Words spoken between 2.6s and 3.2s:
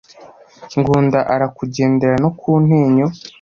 Ntenyo,